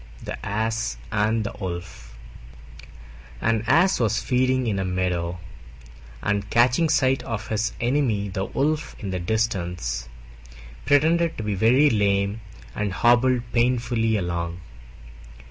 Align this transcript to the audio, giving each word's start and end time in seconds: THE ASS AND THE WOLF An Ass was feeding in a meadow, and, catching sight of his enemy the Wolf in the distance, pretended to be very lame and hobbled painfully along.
THE 0.23 0.43
ASS 0.43 0.97
AND 1.11 1.43
THE 1.43 1.51
WOLF 1.59 2.15
An 3.39 3.63
Ass 3.67 3.99
was 3.99 4.19
feeding 4.19 4.65
in 4.65 4.79
a 4.79 4.83
meadow, 4.83 5.37
and, 6.23 6.49
catching 6.49 6.89
sight 6.89 7.21
of 7.21 7.49
his 7.49 7.73
enemy 7.79 8.27
the 8.27 8.45
Wolf 8.45 8.95
in 8.97 9.11
the 9.11 9.19
distance, 9.19 10.09
pretended 10.85 11.37
to 11.37 11.43
be 11.43 11.53
very 11.53 11.91
lame 11.91 12.41
and 12.73 12.91
hobbled 12.91 13.43
painfully 13.53 14.17
along. 14.17 14.61